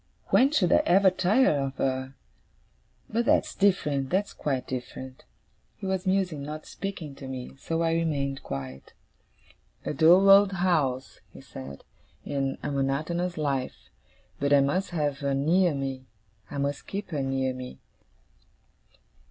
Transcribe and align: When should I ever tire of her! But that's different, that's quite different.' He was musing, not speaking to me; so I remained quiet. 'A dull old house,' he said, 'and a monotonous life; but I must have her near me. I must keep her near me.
When 0.31 0.49
should 0.51 0.71
I 0.71 0.81
ever 0.87 1.11
tire 1.11 1.59
of 1.59 1.75
her! 1.75 2.15
But 3.07 3.25
that's 3.25 3.53
different, 3.53 4.09
that's 4.09 4.33
quite 4.33 4.65
different.' 4.65 5.25
He 5.75 5.85
was 5.85 6.07
musing, 6.07 6.41
not 6.41 6.65
speaking 6.65 7.13
to 7.17 7.27
me; 7.27 7.55
so 7.59 7.83
I 7.83 7.93
remained 7.93 8.41
quiet. 8.41 8.93
'A 9.85 9.93
dull 9.93 10.27
old 10.27 10.53
house,' 10.53 11.19
he 11.31 11.39
said, 11.39 11.83
'and 12.25 12.57
a 12.63 12.71
monotonous 12.71 13.37
life; 13.37 13.91
but 14.39 14.51
I 14.51 14.59
must 14.61 14.89
have 14.89 15.19
her 15.19 15.35
near 15.35 15.75
me. 15.75 16.07
I 16.49 16.57
must 16.57 16.87
keep 16.87 17.11
her 17.11 17.21
near 17.21 17.53
me. 17.53 17.77